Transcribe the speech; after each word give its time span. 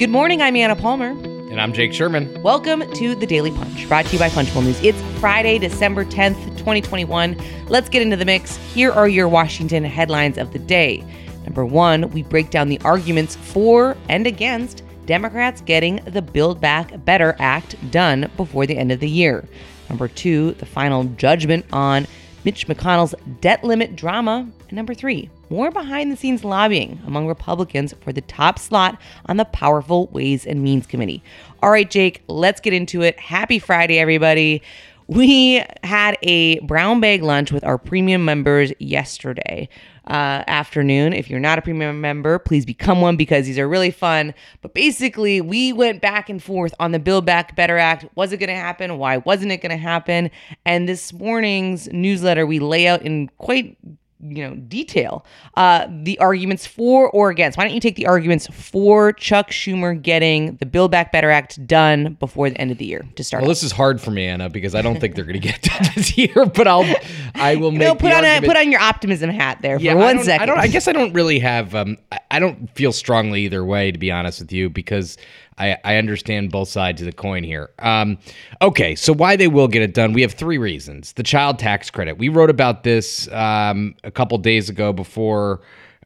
Good 0.00 0.08
morning. 0.08 0.40
I'm 0.40 0.56
Anna 0.56 0.74
Palmer. 0.74 1.10
And 1.10 1.60
I'm 1.60 1.74
Jake 1.74 1.92
Sherman. 1.92 2.42
Welcome 2.42 2.90
to 2.94 3.14
the 3.14 3.26
Daily 3.26 3.50
Punch, 3.50 3.86
brought 3.86 4.06
to 4.06 4.14
you 4.14 4.18
by 4.18 4.30
Punchbowl 4.30 4.62
News. 4.62 4.82
It's 4.82 4.98
Friday, 5.20 5.58
December 5.58 6.06
10th, 6.06 6.42
2021. 6.56 7.36
Let's 7.68 7.90
get 7.90 8.00
into 8.00 8.16
the 8.16 8.24
mix. 8.24 8.56
Here 8.72 8.92
are 8.92 9.10
your 9.10 9.28
Washington 9.28 9.84
headlines 9.84 10.38
of 10.38 10.54
the 10.54 10.58
day. 10.58 11.04
Number 11.44 11.66
one, 11.66 12.08
we 12.12 12.22
break 12.22 12.48
down 12.48 12.70
the 12.70 12.80
arguments 12.82 13.36
for 13.36 13.94
and 14.08 14.26
against 14.26 14.82
Democrats 15.04 15.60
getting 15.60 15.96
the 16.06 16.22
Build 16.22 16.62
Back 16.62 17.04
Better 17.04 17.36
Act 17.38 17.76
done 17.90 18.30
before 18.38 18.64
the 18.64 18.78
end 18.78 18.92
of 18.92 19.00
the 19.00 19.10
year. 19.10 19.46
Number 19.90 20.08
two, 20.08 20.52
the 20.52 20.64
final 20.64 21.04
judgment 21.04 21.66
on 21.74 22.06
Mitch 22.44 22.66
McConnell's 22.66 23.14
debt 23.40 23.62
limit 23.62 23.96
drama. 23.96 24.48
And 24.68 24.72
number 24.72 24.94
three, 24.94 25.28
more 25.50 25.70
behind 25.70 26.10
the 26.10 26.16
scenes 26.16 26.44
lobbying 26.44 27.00
among 27.06 27.26
Republicans 27.26 27.94
for 28.00 28.12
the 28.12 28.22
top 28.22 28.58
slot 28.58 29.00
on 29.26 29.36
the 29.36 29.44
powerful 29.44 30.06
Ways 30.08 30.46
and 30.46 30.62
Means 30.62 30.86
Committee. 30.86 31.22
All 31.62 31.70
right, 31.70 31.90
Jake, 31.90 32.22
let's 32.28 32.60
get 32.60 32.72
into 32.72 33.02
it. 33.02 33.18
Happy 33.18 33.58
Friday, 33.58 33.98
everybody. 33.98 34.62
We 35.06 35.64
had 35.82 36.16
a 36.22 36.60
brown 36.60 37.00
bag 37.00 37.22
lunch 37.22 37.50
with 37.50 37.64
our 37.64 37.78
premium 37.78 38.24
members 38.24 38.72
yesterday 38.78 39.68
uh, 40.06 40.44
afternoon. 40.46 41.12
If 41.12 41.30
you're 41.30 41.40
not 41.40 41.58
a 41.58 41.62
premium 41.62 42.00
member, 42.00 42.38
please 42.38 42.64
become 42.64 43.00
one 43.00 43.16
because 43.16 43.46
these 43.46 43.58
are 43.58 43.68
really 43.68 43.90
fun. 43.90 44.34
But 44.62 44.74
basically, 44.74 45.40
we 45.40 45.72
went 45.72 46.00
back 46.00 46.28
and 46.28 46.42
forth 46.42 46.74
on 46.80 46.92
the 46.92 46.98
Build 46.98 47.26
Back 47.26 47.56
Better 47.56 47.78
Act. 47.78 48.06
Was 48.14 48.32
it 48.32 48.38
going 48.38 48.48
to 48.48 48.54
happen? 48.54 48.98
Why 48.98 49.18
wasn't 49.18 49.52
it 49.52 49.58
going 49.58 49.70
to 49.70 49.76
happen? 49.76 50.30
And 50.64 50.88
this 50.88 51.12
morning's 51.12 51.88
newsletter, 51.92 52.46
we 52.46 52.58
lay 52.58 52.86
out 52.88 53.02
in 53.02 53.28
quite 53.38 53.76
you 54.22 54.46
know 54.46 54.54
detail 54.54 55.24
uh, 55.56 55.86
the 56.02 56.18
arguments 56.18 56.66
for 56.66 57.10
or 57.10 57.30
against. 57.30 57.56
Why 57.56 57.64
don't 57.64 57.74
you 57.74 57.80
take 57.80 57.96
the 57.96 58.06
arguments 58.06 58.46
for 58.48 59.12
Chuck 59.12 59.50
Schumer 59.50 60.00
getting 60.00 60.56
the 60.56 60.66
Build 60.66 60.90
Back 60.90 61.12
Better 61.12 61.30
Act 61.30 61.66
done 61.66 62.14
before 62.14 62.50
the 62.50 62.60
end 62.60 62.70
of 62.70 62.78
the 62.78 62.84
year 62.84 63.04
to 63.16 63.24
start? 63.24 63.42
Well, 63.42 63.48
this 63.48 63.62
is 63.62 63.72
hard 63.72 64.00
for 64.00 64.10
me, 64.10 64.26
Anna, 64.26 64.50
because 64.50 64.74
I 64.74 64.82
don't 64.82 65.00
think 65.00 65.14
they're 65.14 65.24
going 65.24 65.40
to 65.40 65.48
get 65.48 65.62
done 65.62 65.92
this 65.94 66.16
year. 66.16 66.46
But 66.46 66.68
I'll, 66.68 66.94
I 67.40 67.56
will 67.56 67.70
make. 67.72 67.80
No, 67.80 67.94
put 67.94 68.12
on 68.12 68.24
a, 68.24 68.40
put 68.40 68.56
on 68.56 68.70
your 68.70 68.80
optimism 68.80 69.30
hat 69.30 69.58
there 69.62 69.78
for 69.78 69.84
yeah, 69.84 69.94
one 69.94 70.18
I 70.18 70.22
second. 70.22 70.42
I 70.42 70.46
don't. 70.46 70.58
I 70.58 70.66
guess 70.66 70.88
I 70.88 70.92
don't 70.92 71.12
really 71.12 71.38
have. 71.38 71.74
Um, 71.74 71.96
I, 72.12 72.20
I 72.32 72.38
don't 72.38 72.70
feel 72.74 72.92
strongly 72.92 73.42
either 73.42 73.64
way, 73.64 73.90
to 73.90 73.98
be 73.98 74.10
honest 74.10 74.40
with 74.40 74.52
you, 74.52 74.70
because 74.70 75.16
I, 75.60 75.76
I 75.84 75.96
understand 75.96 76.50
both 76.50 76.68
sides 76.68 77.02
of 77.02 77.06
the 77.06 77.12
coin 77.12 77.42
here. 77.44 77.70
Um, 77.78 78.18
okay, 78.62 78.94
so 78.94 79.12
why 79.12 79.36
they 79.36 79.48
will 79.48 79.68
get 79.68 79.82
it 79.82 79.92
done? 79.92 80.14
We 80.14 80.22
have 80.22 80.32
three 80.32 80.58
reasons. 80.58 81.12
The 81.12 81.22
child 81.22 81.58
tax 81.58 81.90
credit. 81.90 82.16
We 82.16 82.30
wrote 82.30 82.50
about 82.50 82.82
this 82.82 83.28
um, 83.32 83.94
a 84.02 84.10
couple 84.10 84.38
days 84.38 84.70
ago 84.70 84.92
before. 84.92 85.60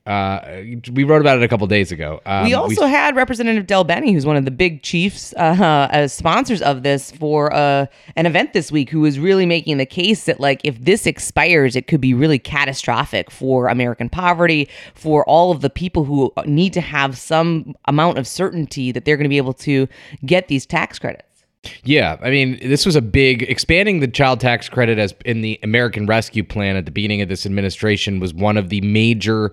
Uh, 0.06 0.60
we 0.92 1.02
wrote 1.02 1.22
about 1.22 1.38
it 1.38 1.42
a 1.42 1.48
couple 1.48 1.66
days 1.66 1.90
ago. 1.90 2.20
Um, 2.26 2.44
we 2.44 2.52
also 2.52 2.84
had 2.84 3.16
Representative 3.16 3.66
DelBene, 3.66 4.12
who's 4.12 4.26
one 4.26 4.36
of 4.36 4.44
the 4.44 4.50
big 4.50 4.82
chiefs 4.82 5.32
uh, 5.38 5.88
as 5.90 6.12
sponsors 6.12 6.60
of 6.60 6.82
this 6.82 7.10
for 7.10 7.50
uh, 7.54 7.86
an 8.14 8.26
event 8.26 8.52
this 8.52 8.70
week, 8.70 8.90
who 8.90 9.00
was 9.00 9.18
really 9.18 9.46
making 9.46 9.78
the 9.78 9.86
case 9.86 10.24
that 10.24 10.40
like 10.40 10.60
if 10.62 10.78
this 10.78 11.06
expires, 11.06 11.74
it 11.74 11.86
could 11.86 12.02
be 12.02 12.12
really 12.12 12.38
catastrophic 12.38 13.30
for 13.30 13.68
American 13.68 14.10
poverty, 14.10 14.68
for 14.94 15.24
all 15.24 15.50
of 15.50 15.62
the 15.62 15.70
people 15.70 16.04
who 16.04 16.30
need 16.44 16.74
to 16.74 16.82
have 16.82 17.16
some 17.16 17.74
amount 17.86 18.18
of 18.18 18.26
certainty 18.26 18.92
that 18.92 19.06
they're 19.06 19.16
going 19.16 19.24
to 19.24 19.30
be 19.30 19.38
able 19.38 19.54
to 19.54 19.88
get 20.26 20.48
these 20.48 20.66
tax 20.66 20.98
credits. 20.98 21.34
Yeah, 21.82 22.18
I 22.20 22.30
mean, 22.30 22.58
this 22.62 22.84
was 22.84 22.96
a 22.96 23.02
big 23.02 23.42
expanding 23.42 24.00
the 24.00 24.08
child 24.08 24.40
tax 24.40 24.68
credit 24.68 24.98
as 24.98 25.14
in 25.24 25.40
the 25.40 25.58
American 25.62 26.06
Rescue 26.06 26.44
Plan 26.44 26.76
at 26.76 26.84
the 26.84 26.90
beginning 26.90 27.22
of 27.22 27.28
this 27.28 27.46
administration 27.46 28.20
was 28.20 28.34
one 28.34 28.56
of 28.56 28.68
the 28.68 28.80
major 28.82 29.52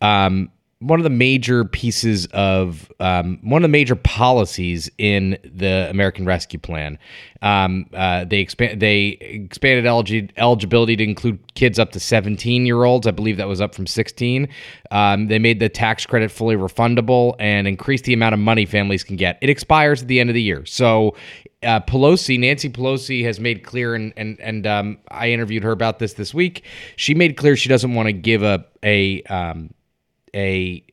um, 0.00 0.50
one 0.80 1.00
of 1.00 1.04
the 1.04 1.10
major 1.10 1.64
pieces 1.64 2.26
of 2.26 2.92
um, 3.00 3.38
one 3.42 3.62
of 3.62 3.62
the 3.62 3.72
major 3.72 3.96
policies 3.96 4.90
in 4.98 5.38
the 5.42 5.88
American 5.88 6.26
Rescue 6.26 6.58
Plan. 6.58 6.98
Um, 7.40 7.86
uh, 7.94 8.24
they 8.26 8.40
expand 8.40 8.80
they 8.80 9.16
expanded 9.20 9.86
eligi- 9.86 10.30
eligibility 10.36 10.94
to 10.96 11.02
include 11.02 11.54
kids 11.54 11.78
up 11.78 11.92
to 11.92 12.00
17 12.00 12.66
year 12.66 12.84
olds. 12.84 13.06
I 13.06 13.10
believe 13.10 13.38
that 13.38 13.48
was 13.48 13.60
up 13.60 13.74
from 13.74 13.86
16. 13.86 14.48
Um, 14.90 15.28
they 15.28 15.38
made 15.38 15.60
the 15.60 15.70
tax 15.70 16.04
credit 16.04 16.30
fully 16.30 16.56
refundable 16.56 17.36
and 17.38 17.66
increased 17.66 18.04
the 18.04 18.12
amount 18.12 18.34
of 18.34 18.38
money 18.38 18.66
families 18.66 19.02
can 19.02 19.16
get. 19.16 19.38
It 19.40 19.48
expires 19.48 20.02
at 20.02 20.08
the 20.08 20.20
end 20.20 20.28
of 20.28 20.34
the 20.34 20.42
year, 20.42 20.66
so 20.66 21.16
uh, 21.62 21.80
Pelosi, 21.80 22.38
Nancy 22.38 22.68
Pelosi, 22.68 23.24
has 23.24 23.40
made 23.40 23.64
clear, 23.64 23.94
and 23.94 24.12
and 24.16 24.38
and 24.40 24.66
um, 24.66 24.98
I 25.10 25.30
interviewed 25.30 25.62
her 25.62 25.72
about 25.72 25.98
this 25.98 26.12
this 26.14 26.34
week. 26.34 26.64
She 26.96 27.14
made 27.14 27.38
clear 27.38 27.56
she 27.56 27.70
doesn't 27.70 27.94
want 27.94 28.08
to 28.08 28.12
give 28.12 28.42
a 28.42 28.66
a 28.82 29.22
um, 29.24 29.70
a 30.34 30.84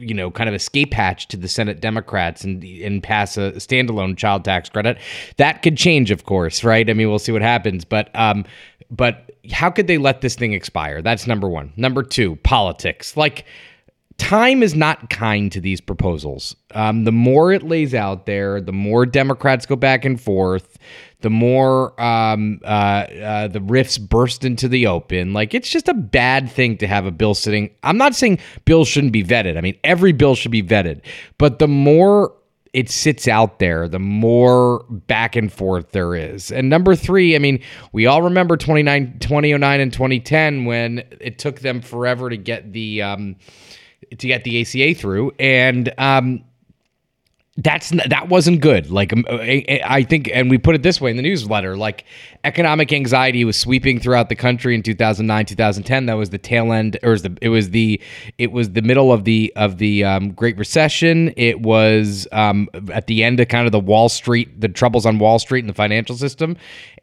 you 0.00 0.14
know 0.14 0.30
kind 0.30 0.48
of 0.48 0.54
escape 0.54 0.94
hatch 0.94 1.28
to 1.28 1.36
the 1.36 1.48
Senate 1.48 1.80
Democrats 1.80 2.44
and 2.44 2.62
and 2.64 3.02
pass 3.02 3.36
a 3.36 3.52
standalone 3.52 4.16
child 4.16 4.44
tax 4.44 4.68
credit. 4.68 4.98
That 5.36 5.62
could 5.62 5.76
change, 5.76 6.10
of 6.10 6.24
course, 6.24 6.64
right? 6.64 6.88
I 6.88 6.92
mean, 6.92 7.08
we'll 7.08 7.18
see 7.18 7.32
what 7.32 7.42
happens, 7.42 7.84
but 7.84 8.10
um, 8.14 8.44
but 8.90 9.32
how 9.52 9.70
could 9.70 9.86
they 9.86 9.98
let 9.98 10.20
this 10.20 10.34
thing 10.34 10.52
expire? 10.52 11.02
That's 11.02 11.26
number 11.26 11.48
one. 11.48 11.72
Number 11.76 12.02
two, 12.02 12.36
politics. 12.36 13.16
Like 13.16 13.44
time 14.20 14.62
is 14.62 14.74
not 14.74 15.08
kind 15.08 15.50
to 15.50 15.60
these 15.60 15.80
proposals. 15.80 16.54
Um, 16.74 17.04
the 17.04 17.12
more 17.12 17.52
it 17.52 17.62
lays 17.62 17.94
out 17.94 18.26
there, 18.26 18.60
the 18.60 18.72
more 18.72 19.06
Democrats 19.06 19.64
go 19.64 19.76
back 19.76 20.04
and 20.04 20.20
forth, 20.20 20.78
the 21.20 21.30
more 21.30 22.00
um, 22.00 22.60
uh, 22.64 22.66
uh, 22.66 23.48
the 23.48 23.60
rifts 23.60 23.98
burst 23.98 24.44
into 24.44 24.68
the 24.68 24.86
open. 24.86 25.32
Like 25.32 25.54
it's 25.54 25.70
just 25.70 25.88
a 25.88 25.94
bad 25.94 26.50
thing 26.50 26.76
to 26.78 26.86
have 26.86 27.06
a 27.06 27.10
bill 27.10 27.34
sitting. 27.34 27.70
I'm 27.82 27.98
not 27.98 28.14
saying 28.14 28.38
bills 28.64 28.88
shouldn't 28.88 29.12
be 29.12 29.24
vetted. 29.24 29.56
I 29.56 29.60
mean, 29.60 29.78
every 29.84 30.12
bill 30.12 30.34
should 30.34 30.50
be 30.50 30.62
vetted, 30.62 31.02
but 31.38 31.58
the 31.58 31.68
more 31.68 32.32
it 32.72 32.88
sits 32.88 33.26
out 33.26 33.58
there, 33.58 33.88
the 33.88 33.98
more 33.98 34.84
back 34.88 35.34
and 35.34 35.52
forth 35.52 35.90
there 35.90 36.14
is. 36.14 36.52
And 36.52 36.70
number 36.70 36.94
three, 36.94 37.34
I 37.34 37.38
mean, 37.38 37.62
we 37.92 38.06
all 38.06 38.22
remember 38.22 38.56
29, 38.56 39.18
2009 39.18 39.80
and 39.80 39.92
2010 39.92 40.64
when 40.64 40.98
it 41.20 41.38
took 41.38 41.60
them 41.60 41.80
forever 41.80 42.30
to 42.30 42.36
get 42.36 42.72
the 42.72 43.02
um, 43.02 43.36
to 44.16 44.26
get 44.26 44.44
the 44.44 44.60
ACA 44.60 44.98
through, 44.98 45.32
and 45.38 45.92
um, 45.98 46.44
that's 47.56 47.90
that 47.90 48.28
wasn't 48.28 48.60
good. 48.60 48.90
Like 48.90 49.12
um, 49.12 49.24
I 49.28 50.06
think, 50.08 50.30
and 50.32 50.48
we 50.48 50.56
put 50.56 50.76
it 50.76 50.82
this 50.82 51.00
way 51.00 51.10
in 51.10 51.16
the 51.16 51.22
newsletter: 51.22 51.76
like 51.76 52.04
economic 52.44 52.92
anxiety 52.92 53.44
was 53.44 53.58
sweeping 53.58 53.98
throughout 53.98 54.28
the 54.28 54.36
country 54.36 54.74
in 54.74 54.82
2009, 54.82 55.46
2010. 55.46 56.06
That 56.06 56.14
was 56.14 56.30
the 56.30 56.38
tail 56.38 56.72
end, 56.72 56.98
or 57.02 57.10
was 57.10 57.22
the 57.22 57.36
it 57.42 57.48
was 57.48 57.70
the 57.70 58.00
it 58.38 58.52
was 58.52 58.70
the 58.70 58.82
middle 58.82 59.12
of 59.12 59.24
the 59.24 59.52
of 59.56 59.78
the 59.78 60.04
um, 60.04 60.30
Great 60.32 60.56
Recession. 60.58 61.34
It 61.36 61.60
was 61.60 62.28
um, 62.30 62.68
at 62.92 63.08
the 63.08 63.24
end 63.24 63.40
of 63.40 63.48
kind 63.48 63.66
of 63.66 63.72
the 63.72 63.80
Wall 63.80 64.08
Street, 64.08 64.60
the 64.60 64.68
troubles 64.68 65.04
on 65.04 65.18
Wall 65.18 65.40
Street 65.40 65.60
and 65.60 65.68
the 65.68 65.74
financial 65.74 66.16
system, 66.16 66.56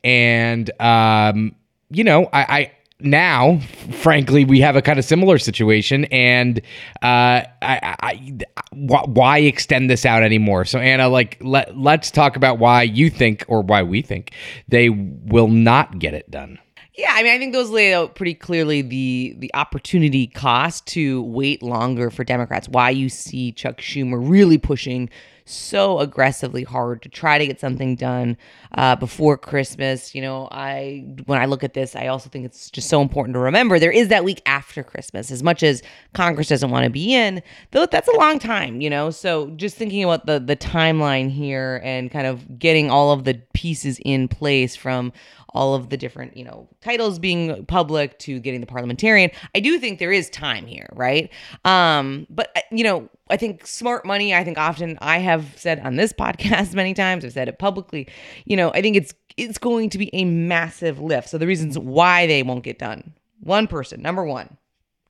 and 0.04 0.72
um, 0.82 1.56
you 1.90 2.04
know, 2.04 2.30
I, 2.32 2.42
I 2.42 2.72
now, 3.00 3.60
frankly, 3.92 4.44
we 4.44 4.60
have 4.62 4.76
a 4.76 4.82
kind 4.82 4.98
of 4.98 5.06
similar 5.06 5.38
situation, 5.38 6.06
and 6.06 6.60
uh, 7.04 7.44
I, 7.62 7.96
I, 8.02 8.40
why 8.74 9.40
extend 9.40 9.90
this 9.90 10.06
out 10.06 10.24
anymore? 10.24 10.66
So, 10.66 10.80
Anna, 10.80 11.08
like, 11.08 11.38
let 11.42 11.78
let's 11.78 12.10
talk 12.10 12.36
about 12.36 12.58
why 12.58 12.84
you 12.84 13.10
think, 13.10 13.46
or 13.48 13.62
why 13.62 13.84
we 13.84 14.02
think, 14.02 14.34
they 14.68 14.90
will 14.90 15.48
not 15.48 16.00
get 16.00 16.14
it 16.14 16.30
done. 16.32 16.58
Yeah, 16.96 17.12
I 17.12 17.22
mean, 17.22 17.32
I 17.32 17.38
think 17.38 17.54
those 17.54 17.70
lay 17.70 17.94
out 17.94 18.16
pretty 18.16 18.34
clearly 18.34 18.82
the 18.82 19.36
the 19.38 19.54
opportunity 19.54 20.26
cost 20.26 20.88
to 20.88 21.22
wait 21.22 21.62
longer 21.62 22.10
for 22.10 22.24
Democrats. 22.24 22.68
Why 22.68 22.90
you 22.90 23.10
see 23.10 23.52
Chuck 23.52 23.78
Schumer 23.78 24.18
really 24.20 24.58
pushing 24.58 25.10
so 25.50 26.00
aggressively 26.00 26.64
hard 26.64 27.02
to 27.02 27.10
try 27.10 27.38
to 27.38 27.48
get 27.48 27.60
something 27.60 27.96
done 27.96 28.38
uh, 28.74 28.96
before 28.96 29.38
Christmas. 29.38 30.14
You 30.14 30.22
know, 30.22 30.48
I 30.52 31.06
when 31.26 31.40
I 31.40 31.46
look 31.46 31.64
at 31.64 31.74
this, 31.74 31.96
I 31.96 32.08
also 32.08 32.30
think 32.30 32.46
it's 32.46 32.70
just 32.70 32.90
so 32.90 33.02
important 33.02 33.34
to 33.36 33.40
remember 33.40 33.80
there 33.80 33.92
is 33.92 34.10
that 34.10 34.24
week 34.24 34.42
after 34.46 34.84
Christmas. 34.84 35.32
As 35.32 35.44
much 35.44 35.64
as 35.64 35.82
Congress 36.14 36.50
doesn't 36.50 36.70
want 36.70 36.84
to 36.84 36.90
be 36.90 37.14
in, 37.14 37.42
though, 37.72 37.86
that's 37.86 38.08
a 38.08 38.18
long 38.18 38.40
time. 38.40 38.82
You 38.82 38.90
know, 38.90 39.10
so 39.10 39.50
just 39.52 39.78
thinking 39.78 40.04
about 40.04 40.26
the 40.26 40.40
the 40.40 40.56
timeline 40.56 41.32
here 41.32 41.82
and 41.84 42.12
kind 42.12 42.28
of 42.28 42.60
getting 42.60 42.90
all 42.90 43.12
of 43.12 43.24
the 43.24 43.36
pieces 43.54 44.00
in 44.04 44.28
place 44.28 44.76
from 44.76 45.12
all 45.50 45.74
of 45.74 45.90
the 45.90 45.98
different, 45.98 46.38
you 46.38 46.44
know, 46.44 46.68
titles 46.82 47.18
being 47.20 47.66
public 47.66 48.20
to 48.20 48.40
getting 48.40 48.62
the 48.62 48.68
parliamentarian. 48.68 49.32
I 49.56 49.60
do 49.60 49.80
think 49.80 49.98
there 49.98 50.12
is 50.12 50.30
time 50.30 50.68
here, 50.68 50.88
right? 50.94 51.32
Um, 51.66 52.28
but 52.30 52.52
uh, 52.56 52.62
you 52.72 52.84
know, 52.84 53.10
I 53.30 53.38
think 53.38 53.66
smart 53.66 54.06
money, 54.06 54.34
I 54.34 54.44
think 54.44 54.58
often 54.58 54.98
I 55.02 55.20
have 55.20 55.54
said 55.56 55.80
on 55.80 55.96
this 55.96 56.14
podcast 56.20 56.74
many 56.74 56.94
times, 56.94 57.26
I've 57.26 57.34
said 57.34 57.48
it 57.48 57.60
publicly, 57.60 58.08
you 58.46 58.58
know, 58.58 58.72
I 58.72 58.82
think 58.82 58.96
it's 58.96 59.14
it's 59.36 59.58
going 59.60 59.92
to 59.92 59.98
be 60.00 60.10
a 60.14 60.26
massive 60.26 61.00
lift. 61.00 61.30
So 61.30 61.38
the 61.38 61.46
reasons 61.46 61.78
why 61.78 62.26
they 62.26 62.42
won't 62.42 62.64
get 62.64 62.80
done. 62.80 63.14
One 63.42 63.68
person, 63.68 64.02
number 64.02 64.24
1, 64.24 64.58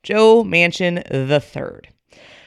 Joe 0.03 0.43
Manchin 0.43 1.01
the 1.07 1.39
3rd 1.39 1.85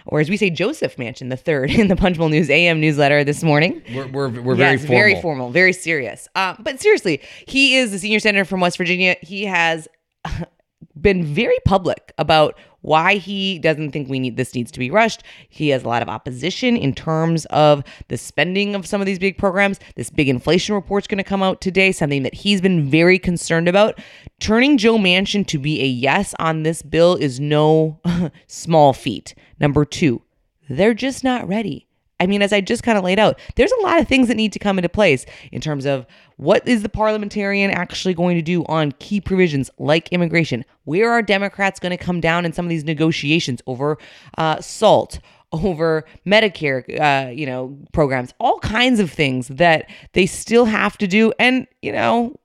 or 0.06 0.20
as 0.20 0.28
we 0.28 0.36
say, 0.36 0.50
Joseph 0.50 0.96
Manchin 0.96 1.30
the 1.30 1.36
third 1.36 1.70
in 1.78 1.88
the 1.88 1.96
Punchbowl 1.96 2.28
News 2.28 2.50
AM 2.50 2.80
newsletter 2.80 3.24
this 3.24 3.42
morning. 3.42 3.82
We're, 3.94 4.08
we're, 4.08 4.28
we're 4.40 4.54
very 4.54 4.72
yes, 4.72 4.80
formal. 4.80 4.96
very 4.96 5.20
formal, 5.20 5.50
very 5.50 5.72
serious. 5.72 6.28
Uh, 6.34 6.56
but 6.58 6.80
seriously, 6.80 7.20
he 7.46 7.76
is 7.76 7.92
the 7.92 7.98
senior 7.98 8.20
senator 8.20 8.44
from 8.44 8.60
West 8.60 8.76
Virginia. 8.76 9.16
He 9.22 9.44
has 9.44 9.88
been 11.00 11.24
very 11.24 11.58
public 11.64 12.12
about 12.18 12.58
why 12.82 13.16
he 13.16 13.58
doesn't 13.58 13.92
think 13.92 14.08
we 14.08 14.18
need 14.18 14.36
this 14.36 14.54
needs 14.54 14.70
to 14.72 14.78
be 14.78 14.90
rushed. 14.90 15.22
He 15.48 15.68
has 15.68 15.84
a 15.84 15.88
lot 15.88 16.02
of 16.02 16.08
opposition 16.08 16.76
in 16.76 16.94
terms 16.94 17.44
of 17.46 17.84
the 18.08 18.16
spending 18.16 18.74
of 18.74 18.86
some 18.86 19.00
of 19.00 19.06
these 19.06 19.18
big 19.18 19.38
programs. 19.38 19.80
This 19.96 20.10
big 20.10 20.28
inflation 20.28 20.74
report's 20.74 21.06
going 21.06 21.18
to 21.18 21.24
come 21.24 21.42
out 21.42 21.60
today, 21.60 21.92
something 21.92 22.22
that 22.22 22.34
he's 22.34 22.60
been 22.60 22.88
very 22.88 23.18
concerned 23.18 23.68
about. 23.68 24.00
Turning 24.38 24.78
Joe 24.78 24.96
Manchin 24.96 25.46
to 25.48 25.58
be 25.58 25.82
a 25.82 25.86
yes 25.86 26.34
on 26.38 26.62
this 26.62 26.82
bill 26.82 27.16
is 27.16 27.38
no 27.40 28.00
small 28.46 28.92
feat. 28.92 29.34
Number 29.58 29.84
2, 29.84 30.22
they're 30.68 30.94
just 30.94 31.22
not 31.22 31.46
ready. 31.46 31.86
I 32.20 32.26
mean, 32.26 32.42
as 32.42 32.52
I 32.52 32.60
just 32.60 32.82
kind 32.82 32.96
of 32.96 33.04
laid 33.04 33.18
out, 33.18 33.38
there's 33.56 33.72
a 33.72 33.80
lot 33.80 33.98
of 33.98 34.06
things 34.06 34.28
that 34.28 34.36
need 34.36 34.52
to 34.52 34.58
come 34.58 34.78
into 34.78 34.88
place 34.88 35.26
in 35.50 35.60
terms 35.60 35.86
of 35.86 36.06
what 36.36 36.66
is 36.68 36.82
the 36.82 36.88
parliamentarian 36.88 37.70
actually 37.70 38.14
going 38.14 38.36
to 38.36 38.42
do 38.42 38.64
on 38.66 38.92
key 38.92 39.20
provisions 39.20 39.70
like 39.78 40.08
immigration? 40.10 40.64
Where 40.84 41.10
are 41.10 41.22
Democrats 41.22 41.80
going 41.80 41.96
to 41.96 42.02
come 42.02 42.20
down 42.20 42.44
in 42.44 42.52
some 42.52 42.64
of 42.64 42.70
these 42.70 42.84
negotiations 42.84 43.60
over 43.66 43.98
uh, 44.38 44.60
SALT? 44.60 45.18
over 45.52 46.04
Medicare, 46.24 46.84
uh, 47.00 47.30
you 47.30 47.44
know, 47.44 47.76
programs, 47.92 48.32
all 48.38 48.60
kinds 48.60 49.00
of 49.00 49.10
things 49.10 49.48
that 49.48 49.90
they 50.12 50.24
still 50.24 50.64
have 50.64 50.96
to 50.98 51.08
do. 51.08 51.32
And 51.40 51.66
you 51.82 51.90
know, 51.90 52.36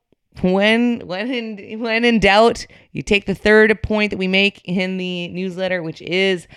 when 0.42 1.00
when 1.06 1.30
in 1.30 1.80
when 1.80 2.04
in 2.04 2.18
doubt, 2.18 2.66
you 2.92 3.02
take 3.02 3.26
the 3.26 3.34
third 3.34 3.80
point 3.82 4.10
that 4.10 4.16
we 4.16 4.28
make 4.28 4.60
in 4.64 4.96
the 4.96 5.28
newsletter, 5.28 5.82
which 5.82 6.02
is 6.02 6.48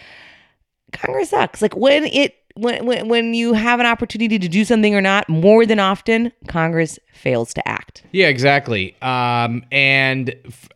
Congress 0.91 1.29
sucks. 1.29 1.61
Like 1.61 1.75
when 1.75 2.05
it 2.05 2.35
when, 2.55 2.85
when, 2.85 3.07
when 3.07 3.33
you 3.33 3.53
have 3.53 3.79
an 3.79 3.85
opportunity 3.85 4.37
to 4.37 4.47
do 4.49 4.65
something 4.65 4.93
or 4.93 5.01
not, 5.01 5.29
more 5.29 5.65
than 5.65 5.79
often, 5.79 6.31
Congress 6.47 6.99
fails 7.13 7.53
to 7.53 7.65
act. 7.67 8.03
Yeah, 8.11 8.27
exactly. 8.27 8.95
Um, 9.01 9.63
and 9.71 10.35
f- 10.45 10.67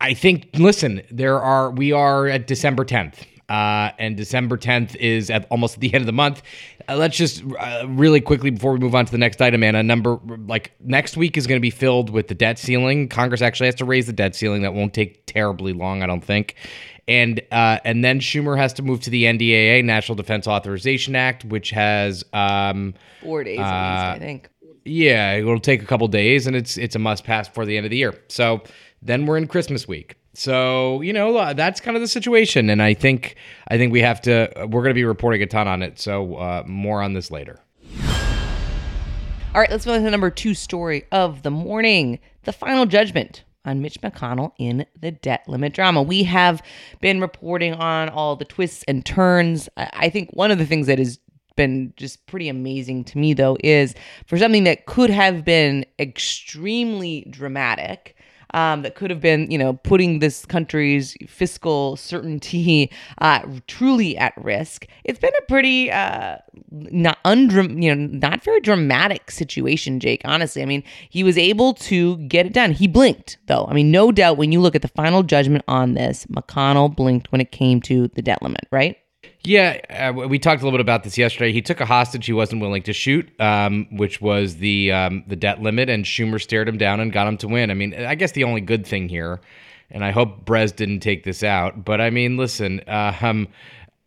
I 0.00 0.14
think, 0.14 0.48
listen, 0.54 1.02
there 1.10 1.40
are, 1.40 1.70
we 1.70 1.92
are 1.92 2.26
at 2.26 2.46
December 2.46 2.84
10th. 2.84 3.24
Uh, 3.48 3.90
and 3.98 4.16
December 4.16 4.56
10th 4.56 4.96
is 4.96 5.30
at 5.30 5.46
almost 5.50 5.74
at 5.74 5.80
the 5.80 5.94
end 5.94 6.02
of 6.02 6.06
the 6.06 6.12
month. 6.12 6.42
Uh, 6.88 6.96
let's 6.96 7.16
just 7.16 7.44
uh, 7.58 7.84
really 7.88 8.20
quickly 8.20 8.50
before 8.50 8.72
we 8.72 8.78
move 8.78 8.94
on 8.94 9.06
to 9.06 9.12
the 9.12 9.18
next 9.18 9.40
item, 9.40 9.62
Anna. 9.62 9.82
Number 9.82 10.18
like 10.46 10.72
next 10.80 11.16
week 11.16 11.36
is 11.36 11.46
going 11.46 11.58
to 11.58 11.62
be 11.62 11.70
filled 11.70 12.10
with 12.10 12.28
the 12.28 12.34
debt 12.34 12.58
ceiling. 12.58 13.08
Congress 13.08 13.42
actually 13.42 13.66
has 13.66 13.76
to 13.76 13.84
raise 13.84 14.06
the 14.06 14.12
debt 14.12 14.34
ceiling. 14.34 14.62
That 14.62 14.74
won't 14.74 14.94
take 14.94 15.26
terribly 15.26 15.72
long, 15.72 16.02
I 16.02 16.06
don't 16.06 16.24
think 16.24 16.56
and 17.08 17.40
uh, 17.52 17.78
and 17.84 18.04
then 18.04 18.20
Schumer 18.20 18.56
has 18.56 18.72
to 18.74 18.82
move 18.82 19.00
to 19.02 19.10
the 19.10 19.24
NDAA, 19.24 19.84
National 19.84 20.16
Defense 20.16 20.46
Authorization 20.46 21.14
Act, 21.14 21.44
which 21.44 21.70
has 21.70 22.24
um, 22.32 22.94
four 23.22 23.44
days, 23.44 23.58
uh, 23.58 23.62
least, 23.62 23.64
I 23.64 24.18
think. 24.18 24.48
Yeah, 24.84 25.34
it'll 25.34 25.60
take 25.60 25.82
a 25.82 25.86
couple 25.86 26.08
days, 26.08 26.46
and 26.46 26.56
it's 26.56 26.76
it's 26.76 26.96
a 26.96 26.98
must 26.98 27.24
pass 27.24 27.48
before 27.48 27.64
the 27.64 27.76
end 27.76 27.86
of 27.86 27.90
the 27.90 27.96
year. 27.96 28.14
So 28.28 28.62
then 29.02 29.26
we're 29.26 29.36
in 29.36 29.46
Christmas 29.46 29.86
week. 29.86 30.16
So 30.36 31.00
you 31.00 31.12
know 31.12 31.54
that's 31.54 31.80
kind 31.80 31.96
of 31.96 32.02
the 32.02 32.08
situation, 32.08 32.68
and 32.68 32.82
I 32.82 32.92
think 32.94 33.36
I 33.68 33.78
think 33.78 33.92
we 33.92 34.02
have 34.02 34.20
to. 34.22 34.50
We're 34.56 34.82
going 34.82 34.90
to 34.90 34.94
be 34.94 35.04
reporting 35.04 35.42
a 35.42 35.46
ton 35.46 35.66
on 35.66 35.82
it. 35.82 35.98
So 35.98 36.36
uh, 36.36 36.62
more 36.66 37.00
on 37.00 37.14
this 37.14 37.30
later. 37.30 37.58
All 39.54 39.60
right, 39.62 39.70
let's 39.70 39.86
go 39.86 39.96
to 39.96 40.02
the 40.02 40.10
number 40.10 40.30
two 40.30 40.52
story 40.52 41.04
of 41.10 41.42
the 41.42 41.50
morning: 41.50 42.18
the 42.44 42.52
final 42.52 42.84
judgment 42.84 43.44
on 43.64 43.80
Mitch 43.80 43.98
McConnell 44.02 44.52
in 44.58 44.84
the 45.00 45.10
debt 45.10 45.48
limit 45.48 45.72
drama. 45.72 46.02
We 46.02 46.24
have 46.24 46.62
been 47.00 47.20
reporting 47.20 47.72
on 47.72 48.10
all 48.10 48.36
the 48.36 48.44
twists 48.44 48.84
and 48.86 49.04
turns. 49.06 49.70
I 49.76 50.10
think 50.10 50.30
one 50.34 50.50
of 50.50 50.58
the 50.58 50.66
things 50.66 50.86
that 50.86 50.98
has 50.98 51.18
been 51.56 51.94
just 51.96 52.26
pretty 52.26 52.48
amazing 52.50 53.04
to 53.04 53.18
me, 53.18 53.32
though, 53.32 53.56
is 53.64 53.94
for 54.26 54.36
something 54.36 54.64
that 54.64 54.84
could 54.84 55.08
have 55.08 55.44
been 55.44 55.86
extremely 55.98 57.26
dramatic 57.30 58.15
um, 58.56 58.80
that 58.80 58.94
could 58.94 59.10
have 59.10 59.20
been, 59.20 59.50
you 59.50 59.58
know, 59.58 59.74
putting 59.74 60.20
this 60.20 60.46
country's 60.46 61.14
fiscal 61.28 61.94
certainty 61.96 62.90
uh, 63.18 63.40
truly 63.66 64.16
at 64.16 64.32
risk. 64.38 64.86
It's 65.04 65.18
been 65.18 65.34
a 65.38 65.42
pretty 65.42 65.90
uh, 65.90 66.38
not 66.70 67.22
undram- 67.24 67.82
you 67.82 67.94
know, 67.94 68.06
not 68.06 68.42
very 68.42 68.60
dramatic 68.60 69.30
situation, 69.30 70.00
Jake. 70.00 70.22
Honestly, 70.24 70.62
I 70.62 70.64
mean, 70.64 70.82
he 71.10 71.22
was 71.22 71.36
able 71.36 71.74
to 71.74 72.16
get 72.16 72.46
it 72.46 72.54
done. 72.54 72.72
He 72.72 72.88
blinked, 72.88 73.36
though. 73.46 73.66
I 73.68 73.74
mean, 73.74 73.90
no 73.90 74.10
doubt 74.10 74.38
when 74.38 74.52
you 74.52 74.60
look 74.60 74.74
at 74.74 74.80
the 74.80 74.88
final 74.88 75.22
judgment 75.22 75.64
on 75.68 75.92
this, 75.92 76.24
McConnell 76.26 76.96
blinked 76.96 77.30
when 77.30 77.42
it 77.42 77.52
came 77.52 77.82
to 77.82 78.08
the 78.08 78.22
debt 78.22 78.42
limit, 78.42 78.66
right? 78.72 78.96
Yeah, 79.42 79.80
uh, 79.90 80.12
we 80.12 80.38
talked 80.38 80.62
a 80.62 80.64
little 80.64 80.76
bit 80.76 80.82
about 80.82 81.04
this 81.04 81.16
yesterday. 81.16 81.52
He 81.52 81.62
took 81.62 81.80
a 81.80 81.86
hostage 81.86 82.26
he 82.26 82.32
wasn't 82.32 82.60
willing 82.60 82.82
to 82.82 82.92
shoot, 82.92 83.28
um, 83.40 83.86
which 83.90 84.20
was 84.20 84.56
the 84.56 84.92
um, 84.92 85.24
the 85.26 85.36
debt 85.36 85.62
limit, 85.62 85.88
and 85.88 86.04
Schumer 86.04 86.40
stared 86.40 86.68
him 86.68 86.78
down 86.78 87.00
and 87.00 87.12
got 87.12 87.26
him 87.28 87.36
to 87.38 87.48
win. 87.48 87.70
I 87.70 87.74
mean, 87.74 87.94
I 87.94 88.14
guess 88.14 88.32
the 88.32 88.44
only 88.44 88.60
good 88.60 88.86
thing 88.86 89.08
here, 89.08 89.40
and 89.90 90.04
I 90.04 90.10
hope 90.10 90.44
Brez 90.44 90.74
didn't 90.74 91.00
take 91.00 91.24
this 91.24 91.42
out, 91.42 91.84
but 91.84 92.00
I 92.00 92.10
mean, 92.10 92.36
listen, 92.36 92.80
uh, 92.88 93.16
um, 93.20 93.48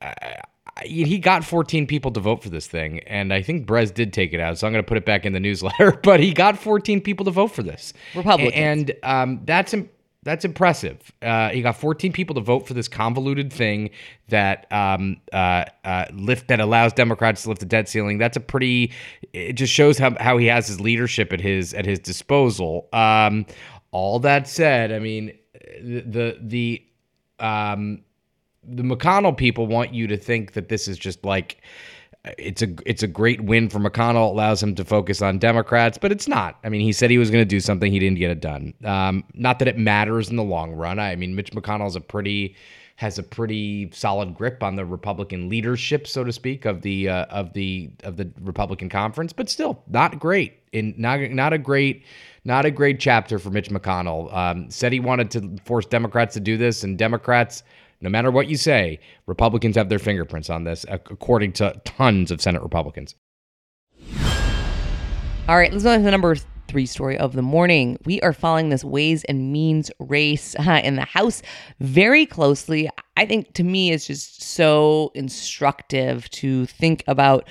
I, 0.01 0.41
he 0.85 1.19
got 1.19 1.43
14 1.43 1.87
people 1.87 2.11
to 2.11 2.19
vote 2.19 2.41
for 2.41 2.49
this 2.49 2.67
thing, 2.67 2.99
and 2.99 3.33
I 3.33 3.41
think 3.41 3.67
Brez 3.67 3.93
did 3.93 4.13
take 4.13 4.33
it 4.33 4.39
out, 4.39 4.57
so 4.57 4.67
I'm 4.67 4.73
going 4.73 4.83
to 4.83 4.87
put 4.87 4.97
it 4.97 5.05
back 5.05 5.25
in 5.25 5.33
the 5.33 5.39
newsletter. 5.39 5.99
But 6.03 6.19
he 6.21 6.33
got 6.33 6.57
14 6.57 7.01
people 7.01 7.25
to 7.25 7.31
vote 7.31 7.49
for 7.49 7.61
this, 7.63 7.93
Republicans, 8.15 8.53
and 8.55 8.93
um, 9.03 9.41
that's. 9.45 9.73
Imp- 9.73 9.91
that's 10.29 10.45
impressive. 10.45 11.11
Uh, 11.23 11.49
he 11.49 11.63
got 11.63 11.75
14 11.75 12.13
people 12.13 12.35
to 12.35 12.41
vote 12.41 12.67
for 12.67 12.75
this 12.75 12.87
convoluted 12.87 13.51
thing 13.51 13.89
that 14.27 14.71
um, 14.71 15.17
uh, 15.33 15.65
uh, 15.83 16.05
lift 16.13 16.49
that 16.49 16.59
allows 16.59 16.93
Democrats 16.93 17.43
to 17.43 17.49
lift 17.49 17.61
the 17.61 17.65
debt 17.65 17.89
ceiling. 17.89 18.19
That's 18.19 18.37
a 18.37 18.39
pretty. 18.39 18.91
It 19.33 19.53
just 19.53 19.73
shows 19.73 19.97
how, 19.97 20.15
how 20.19 20.37
he 20.37 20.45
has 20.45 20.67
his 20.67 20.79
leadership 20.79 21.33
at 21.33 21.41
his 21.41 21.73
at 21.73 21.85
his 21.85 21.97
disposal. 21.97 22.87
Um, 22.93 23.47
all 23.89 24.19
that 24.19 24.47
said, 24.47 24.91
I 24.91 24.99
mean, 24.99 25.35
the 25.81 26.37
the 26.39 26.83
um, 27.39 28.03
the 28.63 28.83
McConnell 28.83 29.35
people 29.35 29.65
want 29.65 29.95
you 29.95 30.05
to 30.07 30.17
think 30.17 30.53
that 30.53 30.69
this 30.69 30.87
is 30.87 30.99
just 30.99 31.25
like 31.25 31.57
it's 32.37 32.61
a 32.61 32.67
it's 32.85 33.01
a 33.01 33.07
great 33.07 33.41
win 33.41 33.69
for 33.69 33.79
McConnell. 33.79 34.29
It 34.29 34.33
allows 34.33 34.61
him 34.61 34.75
to 34.75 34.83
focus 34.83 35.21
on 35.21 35.39
Democrats, 35.39 35.97
but 35.97 36.11
it's 36.11 36.27
not. 36.27 36.57
I 36.63 36.69
mean, 36.69 36.81
he 36.81 36.91
said 36.91 37.09
he 37.09 37.17
was 37.17 37.31
going 37.31 37.41
to 37.41 37.45
do 37.45 37.59
something. 37.59 37.91
He 37.91 37.99
didn't 37.99 38.19
get 38.19 38.31
it 38.31 38.41
done. 38.41 38.73
Um, 38.83 39.23
not 39.33 39.59
that 39.59 39.67
it 39.67 39.77
matters 39.77 40.29
in 40.29 40.35
the 40.35 40.43
long 40.43 40.73
run. 40.73 40.99
I 40.99 41.15
mean, 41.15 41.35
Mitch 41.35 41.51
McConnell's 41.51 41.95
a 41.95 42.01
pretty 42.01 42.55
has 42.97 43.17
a 43.17 43.23
pretty 43.23 43.89
solid 43.93 44.35
grip 44.35 44.61
on 44.61 44.75
the 44.75 44.83
Republican 44.83 45.47
leadership, 45.47 46.05
so 46.05 46.25
to 46.25 46.33
speak, 46.33 46.65
of 46.65 46.81
the 46.81 47.07
uh, 47.07 47.25
of 47.25 47.53
the 47.53 47.89
of 48.03 48.17
the 48.17 48.29
Republican 48.41 48.89
conference, 48.89 49.31
but 49.31 49.49
still 49.49 49.81
not 49.87 50.19
great. 50.19 50.55
In 50.73 50.93
not 50.97 51.21
not 51.31 51.53
a 51.53 51.57
great 51.57 52.03
not 52.43 52.65
a 52.65 52.71
great 52.71 52.99
chapter 52.99 53.39
for 53.39 53.49
Mitch 53.49 53.69
McConnell. 53.69 54.33
Um, 54.35 54.69
said 54.69 54.91
he 54.91 54.99
wanted 54.99 55.31
to 55.31 55.55
force 55.63 55.85
Democrats 55.85 56.33
to 56.33 56.41
do 56.41 56.57
this, 56.57 56.83
and 56.83 56.97
Democrats 56.97 57.63
no 58.01 58.09
matter 58.09 58.31
what 58.31 58.47
you 58.47 58.57
say, 58.57 58.99
Republicans 59.25 59.75
have 59.75 59.89
their 59.89 59.99
fingerprints 59.99 60.49
on 60.49 60.63
this, 60.63 60.85
according 60.89 61.53
to 61.53 61.79
tons 61.85 62.31
of 62.31 62.41
Senate 62.41 62.61
Republicans. 62.61 63.15
All 65.47 65.57
right, 65.57 65.71
let's 65.71 65.83
go 65.83 65.97
to 65.97 66.03
the 66.03 66.11
number 66.11 66.35
three 66.67 66.85
story 66.85 67.17
of 67.17 67.33
the 67.33 67.41
morning. 67.41 67.97
We 68.05 68.21
are 68.21 68.33
following 68.33 68.69
this 68.69 68.83
Ways 68.83 69.23
and 69.25 69.51
Means 69.51 69.91
race 69.99 70.55
uh, 70.59 70.81
in 70.83 70.95
the 70.95 71.05
House 71.05 71.41
very 71.79 72.25
closely. 72.25 72.89
I 73.17 73.25
think 73.25 73.53
to 73.55 73.63
me, 73.63 73.91
it's 73.91 74.07
just 74.07 74.41
so 74.41 75.11
instructive 75.15 76.29
to 76.29 76.67
think 76.67 77.03
about 77.07 77.49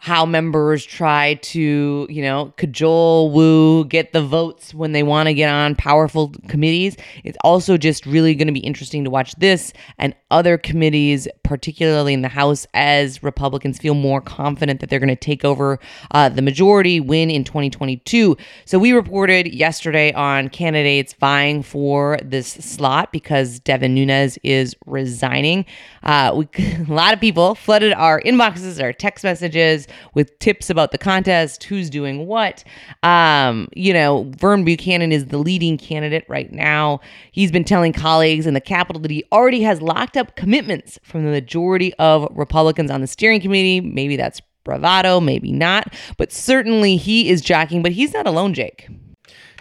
how 0.00 0.24
members 0.24 0.84
try 0.84 1.34
to, 1.34 2.06
you 2.08 2.22
know, 2.22 2.54
cajole, 2.56 3.32
woo, 3.32 3.84
get 3.84 4.12
the 4.12 4.22
votes 4.22 4.72
when 4.72 4.92
they 4.92 5.02
want 5.02 5.26
to 5.26 5.34
get 5.34 5.50
on 5.50 5.74
powerful 5.74 6.32
committees. 6.46 6.96
It's 7.24 7.36
also 7.42 7.76
just 7.76 8.06
really 8.06 8.36
going 8.36 8.46
to 8.46 8.52
be 8.52 8.60
interesting 8.60 9.02
to 9.02 9.10
watch 9.10 9.34
this 9.38 9.72
and 9.98 10.14
other 10.30 10.56
committees, 10.56 11.26
particularly 11.42 12.14
in 12.14 12.22
the 12.22 12.28
House, 12.28 12.64
as 12.74 13.24
Republicans 13.24 13.78
feel 13.78 13.94
more 13.94 14.20
confident 14.20 14.80
that 14.80 14.88
they're 14.88 15.00
going 15.00 15.08
to 15.08 15.16
take 15.16 15.44
over 15.44 15.80
uh, 16.12 16.28
the 16.28 16.42
majority, 16.42 17.00
win 17.00 17.28
in 17.28 17.42
2022. 17.42 18.36
So 18.66 18.78
we 18.78 18.92
reported 18.92 19.52
yesterday 19.52 20.12
on 20.12 20.48
candidates 20.48 21.12
vying 21.14 21.64
for 21.64 22.18
this 22.22 22.46
slot 22.46 23.10
because 23.10 23.58
Devin 23.58 23.94
Nunes 23.94 24.38
is 24.44 24.76
resigning. 24.86 25.64
Uh, 26.04 26.34
we, 26.36 26.48
a 26.88 26.92
lot 26.92 27.14
of 27.14 27.20
people 27.20 27.56
flooded 27.56 27.94
our 27.94 28.20
inboxes, 28.20 28.80
our 28.80 28.92
text 28.92 29.24
messages 29.24 29.87
with 30.14 30.38
tips 30.38 30.70
about 30.70 30.92
the 30.92 30.98
contest, 30.98 31.64
who's 31.64 31.90
doing 31.90 32.26
what. 32.26 32.64
Um, 33.02 33.68
you 33.74 33.92
know, 33.92 34.30
Vern 34.38 34.64
Buchanan 34.64 35.12
is 35.12 35.26
the 35.26 35.38
leading 35.38 35.78
candidate 35.78 36.24
right 36.28 36.52
now. 36.52 37.00
He's 37.32 37.52
been 37.52 37.64
telling 37.64 37.92
colleagues 37.92 38.46
in 38.46 38.54
the 38.54 38.60
Capitol 38.60 39.00
that 39.02 39.10
he 39.10 39.24
already 39.32 39.62
has 39.62 39.80
locked 39.82 40.16
up 40.16 40.36
commitments 40.36 40.98
from 41.02 41.24
the 41.24 41.30
majority 41.30 41.94
of 41.94 42.28
Republicans 42.32 42.90
on 42.90 43.00
the 43.00 43.06
steering 43.06 43.40
committee. 43.40 43.80
Maybe 43.80 44.16
that's 44.16 44.40
bravado, 44.64 45.18
maybe 45.20 45.50
not, 45.50 45.94
but 46.18 46.30
certainly 46.30 46.96
he 46.96 47.30
is 47.30 47.40
jacking, 47.40 47.82
but 47.82 47.92
he's 47.92 48.12
not 48.12 48.26
alone, 48.26 48.52
Jake. 48.52 48.88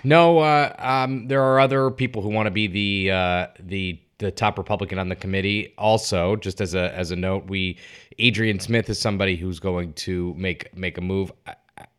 No, 0.04 0.40
uh, 0.40 0.74
um, 0.78 1.28
there 1.28 1.44
are 1.44 1.60
other 1.60 1.90
people 1.92 2.22
who 2.22 2.30
want 2.30 2.48
to 2.48 2.52
be 2.52 2.68
the 2.68 3.12
uh, 3.12 3.48
the 3.60 4.00
the 4.20 4.32
top 4.32 4.58
Republican 4.58 5.00
on 5.00 5.10
the 5.10 5.16
committee. 5.16 5.74
Also, 5.78 6.36
just 6.36 6.62
as 6.62 6.74
a 6.74 6.94
as 6.96 7.12
a 7.12 7.16
note, 7.16 7.48
we 7.48 7.78
Adrian 8.20 8.60
Smith 8.60 8.90
is 8.90 9.00
somebody 9.00 9.36
who's 9.36 9.60
going 9.60 9.94
to 9.94 10.34
make 10.36 10.76
make 10.76 10.98
a 10.98 11.02
move. 11.02 11.32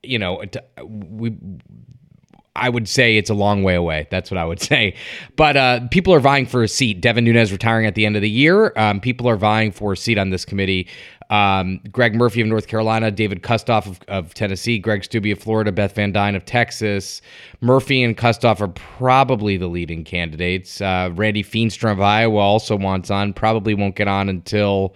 You 0.02 0.18
know, 0.18 0.42
we 0.84 1.36
I 2.58 2.68
would 2.68 2.88
say 2.88 3.16
it's 3.16 3.30
a 3.30 3.34
long 3.34 3.62
way 3.62 3.74
away. 3.74 4.06
That's 4.10 4.30
what 4.30 4.38
I 4.38 4.44
would 4.44 4.60
say. 4.70 4.94
But 5.36 5.56
uh, 5.56 5.80
people 5.90 6.12
are 6.14 6.20
vying 6.20 6.46
for 6.46 6.62
a 6.62 6.68
seat. 6.68 7.00
Devin 7.00 7.24
Nunes 7.24 7.52
retiring 7.52 7.86
at 7.86 7.94
the 7.94 8.06
end 8.06 8.16
of 8.16 8.22
the 8.22 8.30
year. 8.30 8.72
Um, 8.76 9.00
people 9.00 9.28
are 9.28 9.36
vying 9.36 9.72
for 9.72 9.92
a 9.92 9.96
seat 9.96 10.18
on 10.18 10.30
this 10.30 10.44
committee. 10.44 10.88
Um, 11.30 11.80
Greg 11.92 12.14
Murphy 12.14 12.40
of 12.40 12.46
North 12.46 12.68
Carolina, 12.68 13.10
David 13.10 13.42
Kustoff 13.42 13.86
of, 13.86 14.00
of, 14.08 14.32
Tennessee, 14.32 14.78
Greg 14.78 15.02
Steube 15.02 15.32
of 15.32 15.38
Florida, 15.38 15.70
Beth 15.70 15.94
Van 15.94 16.10
Duyne 16.10 16.34
of 16.34 16.46
Texas. 16.46 17.20
Murphy 17.60 18.02
and 18.02 18.16
Kustoff 18.16 18.62
are 18.62 18.68
probably 18.68 19.58
the 19.58 19.66
leading 19.66 20.04
candidates. 20.04 20.80
Uh, 20.80 21.10
Randy 21.14 21.44
Feenstra 21.44 21.92
of 21.92 22.00
Iowa 22.00 22.38
also 22.38 22.76
wants 22.76 23.10
on. 23.10 23.34
Probably 23.34 23.74
won't 23.74 23.94
get 23.94 24.08
on 24.08 24.30
until 24.30 24.94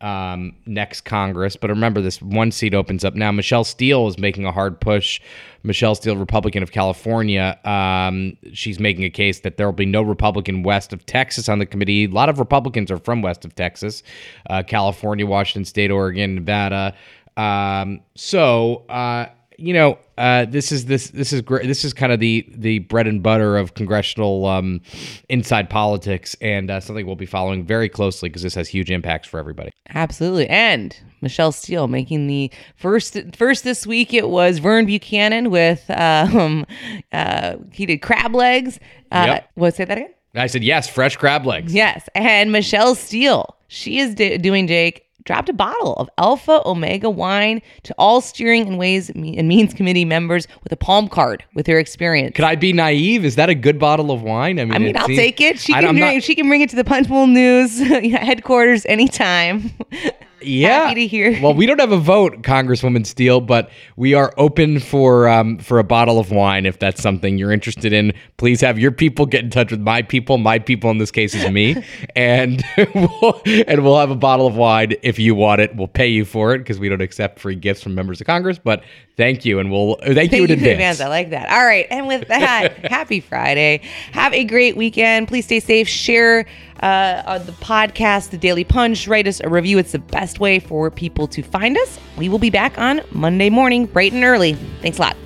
um, 0.00 0.56
next 0.66 1.02
Congress. 1.02 1.56
But 1.56 1.70
remember, 1.70 2.00
this 2.00 2.20
one 2.22 2.50
seat 2.50 2.74
opens 2.74 3.04
up 3.04 3.14
now. 3.14 3.32
Michelle 3.32 3.64
Steel 3.64 4.06
is 4.08 4.18
making 4.18 4.44
a 4.44 4.52
hard 4.52 4.80
push. 4.80 5.20
Michelle 5.62 5.94
Steel, 5.94 6.16
Republican 6.16 6.62
of 6.62 6.72
California, 6.72 7.58
um, 7.64 8.36
she's 8.52 8.80
making 8.80 9.04
a 9.04 9.10
case 9.10 9.40
that 9.40 9.58
there 9.58 9.66
will 9.66 9.72
be 9.72 9.84
no 9.84 10.00
Republican 10.00 10.62
west 10.62 10.92
of 10.92 11.04
Texas 11.04 11.48
on 11.48 11.58
the 11.58 11.66
committee. 11.66 12.04
A 12.04 12.08
lot 12.08 12.28
of 12.30 12.38
Republicans 12.38 12.90
are 12.90 12.96
from 12.98 13.20
west 13.20 13.44
of 13.44 13.54
Texas, 13.54 14.02
uh, 14.48 14.62
California, 14.62 15.26
Washington 15.26 15.66
State, 15.66 15.90
Oregon, 15.90 16.36
Nevada. 16.36 16.94
Um, 17.36 18.00
so, 18.14 18.84
uh, 18.88 19.26
you 19.60 19.74
know, 19.74 19.98
uh, 20.16 20.46
this 20.46 20.72
is 20.72 20.86
this 20.86 21.08
this 21.10 21.32
is 21.32 21.42
great. 21.42 21.66
This 21.66 21.84
is 21.84 21.92
kind 21.92 22.12
of 22.12 22.18
the 22.18 22.46
the 22.56 22.80
bread 22.80 23.06
and 23.06 23.22
butter 23.22 23.56
of 23.56 23.74
congressional 23.74 24.46
um, 24.46 24.80
inside 25.28 25.68
politics, 25.68 26.34
and 26.40 26.70
uh, 26.70 26.80
something 26.80 27.06
we'll 27.06 27.16
be 27.16 27.26
following 27.26 27.64
very 27.64 27.88
closely 27.88 28.28
because 28.28 28.42
this 28.42 28.54
has 28.54 28.68
huge 28.68 28.90
impacts 28.90 29.28
for 29.28 29.38
everybody. 29.38 29.70
Absolutely, 29.90 30.48
and 30.48 30.96
Michelle 31.20 31.52
Steel 31.52 31.88
making 31.88 32.26
the 32.26 32.50
first 32.76 33.16
first 33.36 33.64
this 33.64 33.86
week. 33.86 34.14
It 34.14 34.30
was 34.30 34.58
Vern 34.58 34.86
Buchanan 34.86 35.50
with 35.50 35.88
um, 35.90 36.66
uh, 37.12 37.56
he 37.72 37.86
did 37.86 37.98
crab 37.98 38.34
legs. 38.34 38.80
Uh, 39.12 39.24
yep. 39.26 39.50
What 39.54 39.74
say 39.74 39.84
that 39.84 39.98
again? 39.98 40.14
I 40.34 40.46
said 40.46 40.62
yes, 40.62 40.88
fresh 40.88 41.16
crab 41.16 41.44
legs. 41.44 41.74
Yes, 41.74 42.08
and 42.14 42.50
Michelle 42.52 42.94
Steel. 42.94 43.56
She 43.68 43.98
is 43.98 44.14
d- 44.14 44.38
doing 44.38 44.66
Jake 44.66 45.06
dropped 45.24 45.48
a 45.48 45.52
bottle 45.52 45.94
of 45.94 46.08
Alpha 46.18 46.62
Omega 46.64 47.10
wine 47.10 47.62
to 47.84 47.94
all 47.98 48.20
steering 48.20 48.66
and 48.66 48.78
ways 48.78 49.10
and 49.10 49.48
means 49.48 49.74
committee 49.74 50.04
members 50.04 50.46
with 50.62 50.72
a 50.72 50.76
palm 50.76 51.08
card 51.08 51.44
with 51.54 51.66
her 51.66 51.78
experience. 51.78 52.34
Could 52.36 52.44
I 52.44 52.56
be 52.56 52.72
naive? 52.72 53.24
Is 53.24 53.36
that 53.36 53.48
a 53.48 53.54
good 53.54 53.78
bottle 53.78 54.10
of 54.10 54.22
wine? 54.22 54.58
I 54.58 54.64
mean, 54.64 54.74
I 54.74 54.78
mean, 54.78 54.96
I'll 54.96 55.06
seems, 55.06 55.18
take 55.18 55.40
it. 55.40 55.58
She 55.58 55.72
can 55.72 55.96
bring, 55.96 56.14
not, 56.16 56.22
she 56.22 56.34
can 56.34 56.48
bring 56.48 56.60
it 56.60 56.70
to 56.70 56.76
the 56.76 56.84
Punchbowl 56.84 57.26
News 57.26 57.78
headquarters 57.80 58.86
anytime. 58.86 59.70
Yeah. 60.42 60.86
Happy 60.86 60.94
to 60.94 61.06
hear. 61.06 61.40
well, 61.42 61.54
we 61.54 61.66
don't 61.66 61.80
have 61.80 61.92
a 61.92 61.98
vote, 61.98 62.42
Congresswoman 62.42 63.06
Steel, 63.06 63.40
but 63.40 63.70
we 63.96 64.14
are 64.14 64.32
open 64.36 64.80
for 64.80 65.28
um, 65.28 65.58
for 65.58 65.78
a 65.78 65.84
bottle 65.84 66.18
of 66.18 66.30
wine 66.30 66.66
if 66.66 66.78
that's 66.78 67.02
something 67.02 67.38
you're 67.38 67.52
interested 67.52 67.92
in. 67.92 68.12
Please 68.36 68.60
have 68.60 68.78
your 68.78 68.92
people 68.92 69.26
get 69.26 69.44
in 69.44 69.50
touch 69.50 69.70
with 69.70 69.80
my 69.80 70.02
people. 70.02 70.38
My 70.38 70.58
people 70.58 70.90
in 70.90 70.98
this 70.98 71.10
case 71.10 71.34
is 71.34 71.50
me, 71.50 71.82
and 72.16 72.64
we'll, 72.94 73.42
and 73.46 73.84
we'll 73.84 73.98
have 73.98 74.10
a 74.10 74.16
bottle 74.16 74.46
of 74.46 74.56
wine 74.56 74.94
if 75.02 75.18
you 75.18 75.34
want 75.34 75.60
it. 75.60 75.74
We'll 75.76 75.88
pay 75.88 76.08
you 76.08 76.24
for 76.24 76.54
it 76.54 76.58
because 76.58 76.78
we 76.78 76.88
don't 76.88 77.02
accept 77.02 77.38
free 77.38 77.56
gifts 77.56 77.82
from 77.82 77.94
members 77.94 78.20
of 78.20 78.26
Congress. 78.26 78.58
But 78.58 78.82
thank 79.20 79.44
you, 79.44 79.58
and 79.58 79.70
we'll 79.70 79.96
thank, 79.96 80.16
thank 80.16 80.32
you 80.32 80.44
in 80.44 80.50
advance. 80.50 80.72
advance. 80.72 81.00
I 81.00 81.08
like 81.08 81.30
that. 81.30 81.50
All 81.50 81.64
right, 81.64 81.86
and 81.90 82.06
with 82.06 82.26
that, 82.28 82.86
happy 82.90 83.20
Friday. 83.20 83.82
Have 84.12 84.32
a 84.32 84.44
great 84.44 84.76
weekend. 84.76 85.28
Please 85.28 85.44
stay 85.44 85.60
safe. 85.60 85.86
Share 85.86 86.46
uh, 86.82 87.38
the 87.38 87.52
podcast, 87.52 88.30
The 88.30 88.38
Daily 88.38 88.64
Punch. 88.64 89.06
Write 89.06 89.26
us 89.26 89.40
a 89.40 89.48
review. 89.48 89.78
It's 89.78 89.92
the 89.92 89.98
best 89.98 90.40
way 90.40 90.58
for 90.58 90.90
people 90.90 91.28
to 91.28 91.42
find 91.42 91.76
us. 91.76 92.00
We 92.16 92.28
will 92.28 92.38
be 92.38 92.50
back 92.50 92.78
on 92.78 93.02
Monday 93.12 93.50
morning, 93.50 93.86
bright 93.86 94.12
and 94.12 94.24
early. 94.24 94.54
Thanks 94.80 94.98
a 94.98 95.02
lot. 95.02 95.16